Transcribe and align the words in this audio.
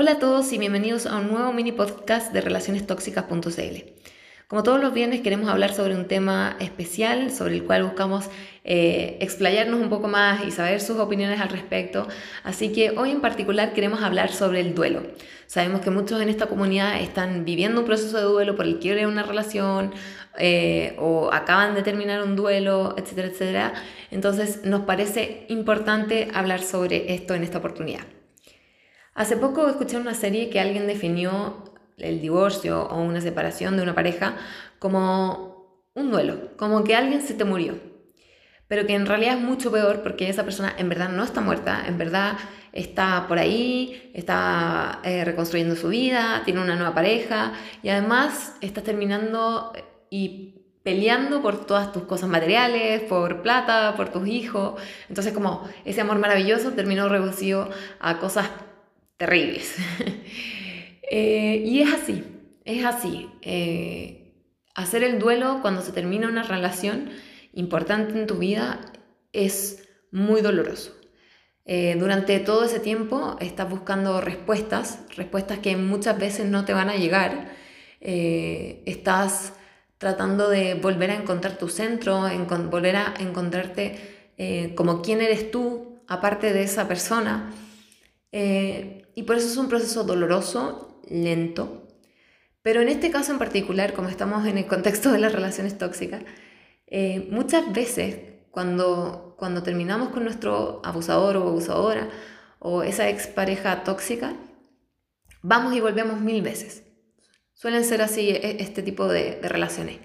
Hola 0.00 0.12
a 0.12 0.18
todos 0.20 0.52
y 0.52 0.58
bienvenidos 0.58 1.06
a 1.06 1.16
un 1.16 1.26
nuevo 1.26 1.52
mini 1.52 1.72
podcast 1.72 2.32
de 2.32 2.40
relacionestóxicas.cl. 2.40 3.76
Como 4.46 4.62
todos 4.62 4.80
los 4.80 4.94
viernes 4.94 5.22
queremos 5.22 5.50
hablar 5.50 5.74
sobre 5.74 5.96
un 5.96 6.06
tema 6.06 6.56
especial 6.60 7.32
sobre 7.32 7.56
el 7.56 7.64
cual 7.64 7.82
buscamos 7.82 8.26
eh, 8.62 9.18
explayarnos 9.20 9.80
un 9.80 9.88
poco 9.88 10.06
más 10.06 10.44
y 10.46 10.52
saber 10.52 10.80
sus 10.80 11.00
opiniones 11.00 11.40
al 11.40 11.48
respecto. 11.48 12.06
Así 12.44 12.70
que 12.70 12.90
hoy 12.90 13.10
en 13.10 13.20
particular 13.20 13.72
queremos 13.72 14.00
hablar 14.00 14.30
sobre 14.30 14.60
el 14.60 14.72
duelo. 14.72 15.02
Sabemos 15.48 15.80
que 15.80 15.90
muchos 15.90 16.22
en 16.22 16.28
esta 16.28 16.46
comunidad 16.46 17.00
están 17.00 17.44
viviendo 17.44 17.80
un 17.80 17.86
proceso 17.86 18.18
de 18.18 18.22
duelo 18.22 18.54
por 18.54 18.66
el 18.66 18.78
quiebre 18.78 19.00
de 19.00 19.08
una 19.08 19.24
relación 19.24 19.92
eh, 20.38 20.94
o 21.00 21.32
acaban 21.32 21.74
de 21.74 21.82
terminar 21.82 22.22
un 22.22 22.36
duelo, 22.36 22.94
etcétera, 22.96 23.26
etcétera. 23.26 23.74
Entonces 24.12 24.60
nos 24.62 24.82
parece 24.82 25.44
importante 25.48 26.28
hablar 26.34 26.62
sobre 26.62 27.14
esto 27.14 27.34
en 27.34 27.42
esta 27.42 27.58
oportunidad. 27.58 28.17
Hace 29.18 29.36
poco 29.36 29.68
escuché 29.68 29.96
una 29.96 30.14
serie 30.14 30.48
que 30.48 30.60
alguien 30.60 30.86
definió 30.86 31.64
el 31.96 32.20
divorcio 32.20 32.84
o 32.84 33.02
una 33.02 33.20
separación 33.20 33.76
de 33.76 33.82
una 33.82 33.92
pareja 33.92 34.36
como 34.78 35.82
un 35.94 36.12
duelo, 36.12 36.56
como 36.56 36.84
que 36.84 36.94
alguien 36.94 37.20
se 37.20 37.34
te 37.34 37.44
murió, 37.44 37.80
pero 38.68 38.86
que 38.86 38.94
en 38.94 39.06
realidad 39.06 39.38
es 39.38 39.40
mucho 39.40 39.72
peor 39.72 40.04
porque 40.04 40.28
esa 40.28 40.44
persona 40.44 40.72
en 40.78 40.88
verdad 40.88 41.08
no 41.08 41.24
está 41.24 41.40
muerta, 41.40 41.82
en 41.88 41.98
verdad 41.98 42.38
está 42.70 43.26
por 43.26 43.40
ahí, 43.40 44.12
está 44.14 45.00
eh, 45.02 45.24
reconstruyendo 45.24 45.74
su 45.74 45.88
vida, 45.88 46.42
tiene 46.44 46.62
una 46.62 46.76
nueva 46.76 46.94
pareja 46.94 47.54
y 47.82 47.88
además 47.88 48.54
está 48.60 48.82
terminando 48.84 49.72
eh, 49.74 49.82
y 50.10 50.54
peleando 50.84 51.42
por 51.42 51.66
todas 51.66 51.92
tus 51.92 52.04
cosas 52.04 52.28
materiales, 52.28 53.02
por 53.02 53.42
plata, 53.42 53.94
por 53.96 54.10
tus 54.10 54.28
hijos. 54.28 54.80
Entonces 55.08 55.32
como 55.32 55.68
ese 55.84 56.02
amor 56.02 56.20
maravilloso 56.20 56.70
terminó 56.74 57.08
reducido 57.08 57.68
a 57.98 58.20
cosas 58.20 58.48
terribles. 59.18 59.76
Eh, 61.10 61.62
y 61.64 61.80
es 61.80 61.94
así, 61.94 62.22
es 62.66 62.84
así. 62.84 63.30
Eh, 63.40 64.34
hacer 64.74 65.02
el 65.02 65.18
duelo 65.18 65.60
cuando 65.62 65.80
se 65.80 65.90
termina 65.92 66.28
una 66.28 66.42
relación 66.42 67.08
importante 67.54 68.12
en 68.18 68.26
tu 68.26 68.34
vida 68.34 68.78
es 69.32 69.88
muy 70.10 70.42
doloroso. 70.42 70.94
Eh, 71.64 71.96
durante 71.98 72.38
todo 72.40 72.64
ese 72.64 72.78
tiempo 72.78 73.38
estás 73.40 73.70
buscando 73.70 74.20
respuestas, 74.20 74.98
respuestas 75.16 75.60
que 75.60 75.78
muchas 75.78 76.18
veces 76.18 76.44
no 76.44 76.66
te 76.66 76.74
van 76.74 76.90
a 76.90 76.96
llegar. 76.96 77.56
estás 78.00 79.54
tratando 79.96 80.50
de 80.50 80.74
volver 80.74 81.10
a 81.10 81.14
encontrar 81.14 81.56
tu 81.56 81.70
centro, 81.70 82.28
en, 82.28 82.46
volver 82.68 82.96
a 82.96 83.14
encontrarte 83.18 84.74
como 84.74 85.00
quién 85.00 85.22
eres 85.22 85.50
tú, 85.50 86.02
aparte 86.06 86.52
de 86.52 86.64
esa 86.64 86.86
persona. 86.86 87.50
Y 89.18 89.24
por 89.24 89.34
eso 89.34 89.48
es 89.48 89.56
un 89.56 89.68
proceso 89.68 90.04
doloroso, 90.04 91.02
lento. 91.10 91.88
Pero 92.62 92.82
en 92.82 92.88
este 92.88 93.10
caso 93.10 93.32
en 93.32 93.40
particular, 93.40 93.92
como 93.92 94.08
estamos 94.08 94.46
en 94.46 94.58
el 94.58 94.68
contexto 94.68 95.10
de 95.10 95.18
las 95.18 95.32
relaciones 95.32 95.76
tóxicas, 95.76 96.22
eh, 96.86 97.26
muchas 97.28 97.72
veces 97.72 98.14
cuando, 98.52 99.34
cuando 99.36 99.64
terminamos 99.64 100.10
con 100.10 100.22
nuestro 100.22 100.80
abusador 100.84 101.36
o 101.36 101.48
abusadora 101.48 102.10
o 102.60 102.84
esa 102.84 103.08
expareja 103.08 103.82
tóxica, 103.82 104.36
vamos 105.42 105.74
y 105.74 105.80
volvemos 105.80 106.20
mil 106.20 106.40
veces. 106.40 106.84
Suelen 107.54 107.82
ser 107.82 108.02
así 108.02 108.30
e, 108.30 108.62
este 108.62 108.84
tipo 108.84 109.08
de 109.08 109.40
relaciones. 109.42 109.98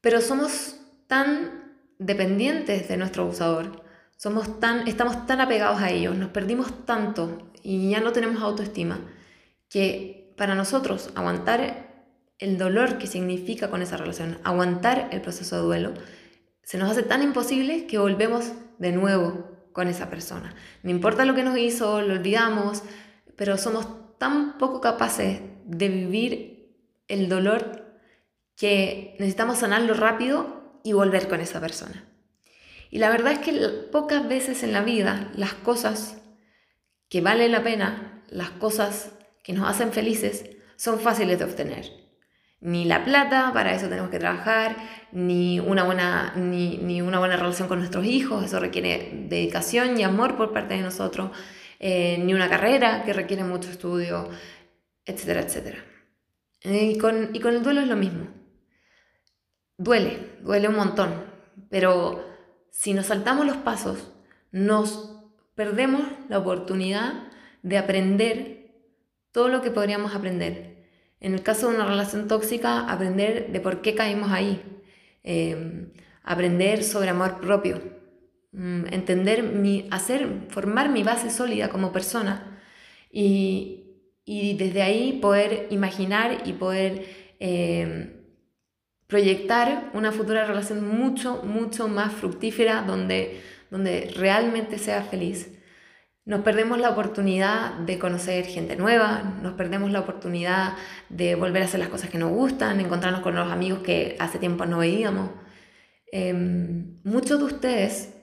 Pero 0.00 0.20
somos 0.20 0.80
tan 1.06 1.78
dependientes 2.00 2.88
de 2.88 2.96
nuestro 2.96 3.22
abusador, 3.22 3.84
somos 4.20 4.60
tan, 4.60 4.86
estamos 4.86 5.26
tan 5.26 5.40
apegados 5.40 5.80
a 5.80 5.88
ellos, 5.88 6.14
nos 6.14 6.28
perdimos 6.28 6.84
tanto 6.84 7.50
y 7.62 7.88
ya 7.88 8.00
no 8.00 8.12
tenemos 8.12 8.42
autoestima, 8.42 9.00
que 9.70 10.34
para 10.36 10.54
nosotros 10.54 11.08
aguantar 11.14 12.04
el 12.38 12.58
dolor 12.58 12.98
que 12.98 13.06
significa 13.06 13.70
con 13.70 13.80
esa 13.80 13.96
relación, 13.96 14.36
aguantar 14.44 15.08
el 15.10 15.22
proceso 15.22 15.56
de 15.56 15.62
duelo, 15.62 15.94
se 16.62 16.76
nos 16.76 16.90
hace 16.90 17.02
tan 17.02 17.22
imposible 17.22 17.86
que 17.86 17.96
volvemos 17.96 18.52
de 18.78 18.92
nuevo 18.92 19.56
con 19.72 19.88
esa 19.88 20.10
persona. 20.10 20.54
No 20.82 20.90
importa 20.90 21.24
lo 21.24 21.34
que 21.34 21.42
nos 21.42 21.56
hizo, 21.56 22.02
lo 22.02 22.12
olvidamos, 22.12 22.82
pero 23.36 23.56
somos 23.56 23.86
tan 24.18 24.58
poco 24.58 24.82
capaces 24.82 25.40
de 25.64 25.88
vivir 25.88 26.76
el 27.08 27.30
dolor 27.30 27.86
que 28.54 29.16
necesitamos 29.18 29.60
sanarlo 29.60 29.94
rápido 29.94 30.78
y 30.84 30.92
volver 30.92 31.26
con 31.26 31.40
esa 31.40 31.58
persona. 31.58 32.04
Y 32.90 32.98
la 32.98 33.08
verdad 33.08 33.32
es 33.32 33.38
que 33.38 33.52
pocas 33.92 34.28
veces 34.28 34.62
en 34.64 34.72
la 34.72 34.82
vida 34.82 35.30
las 35.34 35.54
cosas 35.54 36.20
que 37.08 37.20
vale 37.20 37.48
la 37.48 37.62
pena, 37.62 38.24
las 38.28 38.50
cosas 38.50 39.12
que 39.42 39.52
nos 39.52 39.68
hacen 39.68 39.92
felices, 39.92 40.44
son 40.76 40.98
fáciles 40.98 41.38
de 41.38 41.44
obtener. 41.44 42.00
Ni 42.60 42.84
la 42.84 43.04
plata, 43.04 43.52
para 43.54 43.74
eso 43.74 43.88
tenemos 43.88 44.10
que 44.10 44.18
trabajar, 44.18 44.76
ni 45.12 45.60
una 45.60 45.84
buena, 45.84 46.34
ni, 46.36 47.00
una 47.00 47.18
buena 47.18 47.36
relación 47.36 47.68
con 47.68 47.78
nuestros 47.78 48.04
hijos, 48.04 48.44
eso 48.44 48.60
requiere 48.60 49.26
dedicación 49.28 49.98
y 49.98 50.02
amor 50.02 50.36
por 50.36 50.52
parte 50.52 50.74
de 50.74 50.82
nosotros, 50.82 51.30
eh, 51.78 52.18
ni 52.18 52.34
una 52.34 52.48
carrera 52.50 53.02
que 53.04 53.12
requiere 53.12 53.44
mucho 53.44 53.70
estudio, 53.70 54.28
etcétera, 55.04 55.40
etcétera. 55.40 55.84
y, 56.62 56.98
con, 56.98 57.30
y 57.34 57.40
con 57.40 57.54
el 57.54 57.62
duelo 57.62 57.80
es 57.80 57.88
lo 57.88 57.96
mismo. 57.96 58.26
Duele, 59.78 60.36
duele 60.42 60.68
un 60.68 60.76
montón, 60.76 61.24
pero 61.70 62.29
si 62.70 62.94
nos 62.94 63.06
saltamos 63.06 63.46
los 63.46 63.58
pasos, 63.58 64.12
nos 64.52 65.16
perdemos 65.54 66.02
la 66.28 66.38
oportunidad 66.38 67.28
de 67.62 67.78
aprender 67.78 68.74
todo 69.32 69.48
lo 69.48 69.62
que 69.62 69.70
podríamos 69.70 70.14
aprender. 70.14 70.86
En 71.20 71.34
el 71.34 71.42
caso 71.42 71.68
de 71.68 71.76
una 71.76 71.86
relación 71.86 72.28
tóxica, 72.28 72.90
aprender 72.90 73.52
de 73.52 73.60
por 73.60 73.82
qué 73.82 73.94
caímos 73.94 74.30
ahí, 74.30 74.62
eh, 75.22 75.90
aprender 76.22 76.82
sobre 76.82 77.10
amor 77.10 77.40
propio, 77.40 77.82
mm, 78.52 78.86
entender 78.92 79.42
mi, 79.42 79.86
hacer, 79.90 80.46
formar 80.48 80.88
mi 80.88 81.02
base 81.02 81.30
sólida 81.30 81.68
como 81.68 81.92
persona 81.92 82.60
y, 83.12 83.98
y 84.24 84.56
desde 84.56 84.82
ahí 84.82 85.18
poder 85.20 85.66
imaginar 85.70 86.42
y 86.46 86.54
poder 86.54 87.04
eh, 87.40 88.19
proyectar 89.10 89.90
una 89.92 90.10
futura 90.10 90.46
relación 90.46 90.86
mucho, 90.86 91.42
mucho 91.44 91.88
más 91.88 92.14
fructífera 92.14 92.82
donde 92.82 93.42
donde 93.70 94.12
realmente 94.16 94.78
sea 94.78 95.02
feliz. 95.02 95.48
Nos 96.24 96.42
perdemos 96.42 96.78
la 96.78 96.90
oportunidad 96.90 97.74
de 97.78 97.98
conocer 97.98 98.44
gente 98.44 98.76
nueva, 98.76 99.38
nos 99.42 99.54
perdemos 99.54 99.90
la 99.90 100.00
oportunidad 100.00 100.74
de 101.08 101.34
volver 101.34 101.62
a 101.62 101.64
hacer 101.64 101.80
las 101.80 101.88
cosas 101.88 102.10
que 102.10 102.18
nos 102.18 102.30
gustan, 102.30 102.78
encontrarnos 102.78 103.22
con 103.22 103.34
los 103.34 103.50
amigos 103.50 103.80
que 103.80 104.16
hace 104.18 104.38
tiempo 104.38 104.66
no 104.66 104.78
veíamos. 104.78 105.30
Em, 106.12 107.00
muchos 107.04 107.38
de 107.38 107.44
ustedes 107.44 108.14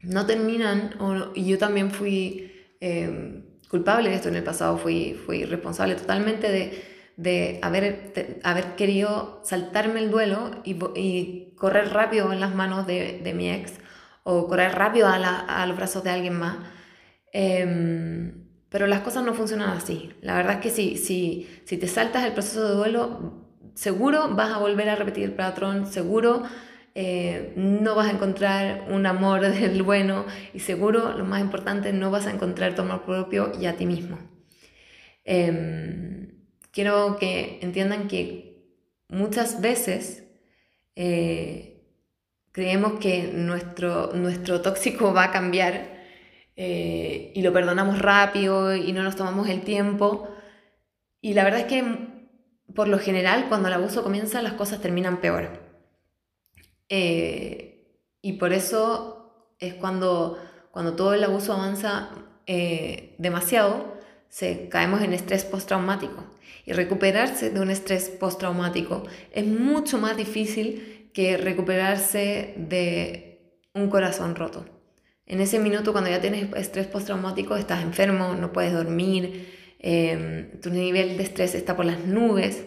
no 0.00 0.26
terminan, 0.26 0.94
y 1.34 1.46
yo 1.46 1.58
también 1.58 1.90
fui 1.90 2.52
em, 2.80 3.44
culpable 3.68 4.10
de 4.10 4.16
esto 4.16 4.28
en 4.28 4.36
el 4.36 4.44
pasado, 4.44 4.78
fui, 4.78 5.14
fui 5.14 5.44
responsable 5.44 5.94
totalmente 5.94 6.50
de, 6.50 6.97
de 7.18 7.58
haber, 7.62 8.40
haber 8.44 8.76
querido 8.76 9.42
saltarme 9.44 10.00
el 10.00 10.10
duelo 10.10 10.62
y, 10.64 11.54
correr 11.56 11.92
rápido 11.92 12.32
en 12.32 12.38
las 12.38 12.54
manos 12.54 12.86
de, 12.86 13.32
mi 13.34 13.50
ex 13.50 13.74
o 14.22 14.46
correr 14.46 14.72
rápido 14.76 15.08
a, 15.08 15.66
los 15.66 15.76
brazos 15.76 16.04
de 16.04 16.10
alguien 16.10 16.38
más. 16.38 16.56
Em, 17.32 18.44
pero 18.68 18.86
las 18.86 19.00
cosas 19.00 19.24
no 19.24 19.34
funcionan 19.34 19.70
así. 19.70 20.12
La 20.22 20.36
verdad 20.36 20.54
es 20.54 20.60
que 20.60 20.70
si, 20.70 20.96
si, 20.96 21.48
si 21.64 21.76
te 21.76 21.88
saltas 21.88 22.24
el 22.24 22.32
proceso 22.32 22.68
de 22.68 22.74
duelo, 22.76 23.44
seguro 23.74 24.28
vas 24.36 24.52
a 24.52 24.58
volver 24.58 24.88
a 24.88 24.94
repetir 24.94 25.24
el 25.24 25.32
patrón, 25.32 25.86
seguro 25.86 26.44
eh, 26.94 27.52
no 27.56 27.94
vas 27.96 28.08
a 28.08 28.12
encontrar 28.12 28.86
un 28.90 29.06
amor 29.06 29.40
del 29.54 29.82
bueno 29.82 30.24
y 30.54 30.60
seguro, 30.60 31.12
lo 31.14 31.24
más 31.24 31.40
importante, 31.40 31.92
no 31.92 32.12
vas 32.12 32.26
a 32.26 32.30
encontrar 32.30 32.76
tu 32.76 32.82
amor 32.82 33.04
propio 33.04 33.52
y 33.60 33.66
a 33.66 33.76
ti 33.76 33.86
mismo. 33.86 34.18
Em, 35.24 36.27
quiero 36.78 37.16
que 37.18 37.58
entiendan 37.60 38.06
que 38.06 38.64
muchas 39.08 39.60
veces 39.60 40.22
eh, 40.94 41.84
creemos 42.52 43.00
que 43.00 43.32
nuestro, 43.34 44.12
nuestro 44.12 44.60
tóxico 44.60 45.12
va 45.12 45.24
a 45.24 45.30
cambiar 45.32 46.04
eh, 46.54 47.32
y 47.34 47.42
lo 47.42 47.52
perdonamos 47.52 47.98
rápido 47.98 48.76
y 48.76 48.92
no 48.92 49.02
nos 49.02 49.16
tomamos 49.16 49.48
el 49.48 49.62
tiempo. 49.62 50.28
Y 51.20 51.34
la 51.34 51.42
verdad 51.42 51.62
es 51.62 51.66
que 51.66 51.82
por 52.72 52.86
lo 52.86 53.00
general 53.00 53.46
cuando 53.48 53.66
el 53.66 53.74
abuso 53.74 54.04
comienza 54.04 54.40
las 54.40 54.52
cosas 54.52 54.80
terminan 54.80 55.20
peor. 55.20 55.60
Eh, 56.88 57.98
y 58.22 58.34
por 58.34 58.52
eso 58.52 59.56
es 59.58 59.74
cuando, 59.74 60.38
cuando 60.70 60.94
todo 60.94 61.12
el 61.12 61.24
abuso 61.24 61.54
avanza 61.54 62.10
demasiado, 63.18 63.97
se, 64.28 64.68
caemos 64.68 65.02
en 65.02 65.12
estrés 65.12 65.44
postraumático. 65.44 66.24
Y 66.66 66.72
recuperarse 66.72 67.50
de 67.50 67.60
un 67.60 67.70
estrés 67.70 68.10
postraumático 68.10 69.04
es 69.32 69.46
mucho 69.46 69.98
más 69.98 70.16
difícil 70.16 71.10
que 71.14 71.36
recuperarse 71.36 72.54
de 72.56 73.56
un 73.74 73.88
corazón 73.88 74.34
roto. 74.34 74.66
En 75.26 75.40
ese 75.40 75.58
minuto, 75.58 75.92
cuando 75.92 76.10
ya 76.10 76.20
tienes 76.20 76.48
estrés 76.56 76.86
postraumático, 76.86 77.56
estás 77.56 77.82
enfermo, 77.82 78.34
no 78.34 78.52
puedes 78.52 78.72
dormir, 78.72 79.46
em, 79.78 80.60
tu 80.60 80.70
nivel 80.70 81.16
de 81.16 81.22
estrés 81.22 81.54
está 81.54 81.76
por 81.76 81.84
las 81.84 82.04
nubes 82.04 82.64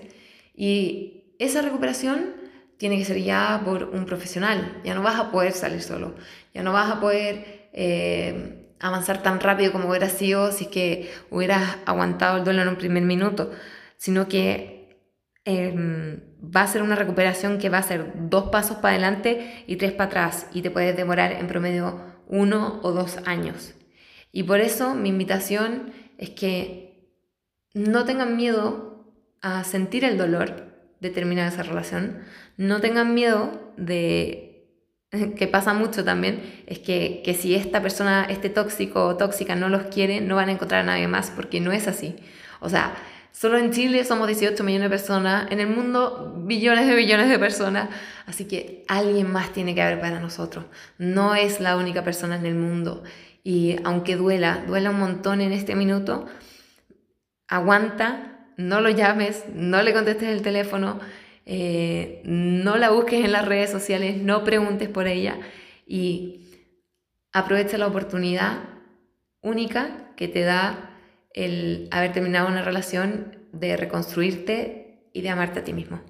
y 0.56 1.36
esa 1.40 1.62
recuperación 1.62 2.36
tiene 2.78 2.98
que 2.98 3.06
ser 3.06 3.22
ya 3.22 3.62
por 3.66 3.84
un 3.84 4.06
profesional, 4.06 4.80
ya 4.84 4.94
no 4.94 5.02
vas 5.02 5.19
a 5.19 5.31
poder 5.31 5.54
salir 5.54 5.81
solo, 5.81 6.16
ya 6.54 6.63
no 6.63 6.72
vas 6.72 6.92
a 6.92 7.00
poder 7.00 7.69
em, 7.74 8.61
avanzar 8.81 9.22
tan 9.24 9.39
rápido 9.39 9.72
como 9.72 9.89
hubiera 9.89 10.10
sido 10.10 10.51
si 10.51 10.66
es 10.66 10.69
que 10.69 11.13
hubieras 11.30 11.78
aguantado 11.86 12.38
el 12.38 12.44
duelo 12.44 12.63
en 12.63 12.68
un 12.68 12.75
primer 12.75 13.04
minuto, 13.04 13.51
sino 13.98 14.28
que 14.28 14.98
em, 15.45 16.19
va 16.44 16.63
a 16.63 16.68
ser 16.68 16.81
una 16.81 16.95
recuperación 16.95 17.57
que 17.57 17.69
va 17.69 17.78
a 17.78 17.83
ser 17.83 18.12
dos 18.30 18.50
pasos 18.50 18.78
para 18.78 18.95
adelante 18.95 19.63
y 19.68 19.75
tres 19.75 19.92
para 19.92 20.10
atrás 20.10 20.48
y 20.54 20.62
te 20.62 20.72
puedes 20.72 20.95
demorar 20.98 21.31
en 21.33 21.48
promedio 21.48 22.01
uno 22.28 22.80
o 22.83 22.92
dos 22.92 23.19
años. 23.25 23.74
Y 24.31 24.44
por 24.44 24.60
eso 24.60 24.95
mi 24.95 25.10
invitación 25.10 25.94
es 26.18 26.31
que 26.31 27.16
no 27.74 28.06
tengan 28.06 28.36
miedo 28.36 29.06
a 29.42 29.63
sentir 29.63 30.04
el 30.04 30.18
dolor 30.18 30.72
de 31.00 31.10
terminar 31.10 31.48
esa 31.48 31.63
relación, 31.63 32.19
no 32.57 32.80
tengan 32.80 33.13
miedo 33.13 33.74
de 33.77 34.50
que 35.38 35.48
pasa 35.48 35.74
mucho 35.74 36.04
también, 36.04 36.63
es 36.68 36.80
que, 36.80 37.22
que, 37.24 37.34
si 37.34 37.56
esta 37.56 37.81
persona, 37.81 38.25
este 38.30 38.50
tóxico 38.50 39.06
o 39.06 39.18
tóxica 39.18 39.56
no 39.56 39.69
los 39.69 39.84
quiere, 39.84 40.22
no 40.22 40.36
van 40.36 40.50
a 40.50 40.54
encontrar 40.54 40.81
a 40.81 40.84
nadie 40.84 41.08
más, 41.08 41.31
porque 41.31 41.60
no 41.60 41.72
es 41.72 41.88
así. 41.88 42.16
O 42.60 42.69
sea, 42.69 42.94
solo 43.31 43.58
en 43.58 43.72
Chile 43.72 44.04
somos 44.06 44.28
18 44.28 44.63
millones 44.63 44.90
de 44.90 44.90
personas, 44.90 45.52
en 45.52 45.60
el 45.60 45.68
mundo 45.68 46.34
billones 46.38 46.88
de 46.88 46.96
billones 46.96 47.30
de 47.30 47.40
personas, 47.40 47.90
así 48.25 48.46
que 48.46 48.86
alguien 48.88 49.31
más 49.31 49.52
tiene 49.52 49.75
que 49.75 49.81
haber 49.81 50.00
para 50.00 50.19
nosotros. 50.19 50.66
No 50.98 51.36
es 51.36 51.60
la 51.60 51.75
única 51.75 52.04
persona 52.04 52.38
en 52.38 52.46
el 52.46 52.56
mundo. 52.56 53.04
Y 53.44 53.78
aunque 53.84 54.16
duela, 54.16 54.63
duela 54.68 54.92
un 54.92 55.00
montón 55.00 55.42
en 55.42 55.52
este 55.52 55.75
minuto, 55.75 56.28
aguanta, 57.48 58.48
no 58.56 58.80
lo 58.80 58.90
llames, 58.90 59.44
no 59.54 59.81
le 59.81 59.94
contestes 59.94 60.30
el 60.30 60.42
teléfono, 60.42 61.00
eh, 61.45 62.21
no 62.25 62.77
la 62.77 62.91
busques 62.91 63.23
en 63.23 63.31
las 63.31 63.45
redes 63.45 63.69
sociales, 63.71 64.17
no 64.17 64.43
preguntes 64.43 64.89
por 64.89 65.07
ella 65.07 65.39
y 65.85 66.41
aprovecha 67.33 67.77
la 67.77 67.88
oportunidad 67.88 68.59
única 69.41 70.13
que 70.15 70.27
te 70.27 70.41
da 70.41 70.97
el 71.33 71.88
haber 71.91 72.13
terminado 72.13 72.47
una 72.47 72.61
relación 72.61 73.38
de 73.53 73.77
reconstruirte 73.77 75.09
y 75.13 75.21
de 75.21 75.29
amarte 75.29 75.59
a 75.59 75.63
ti 75.63 75.73
mismo. 75.73 76.01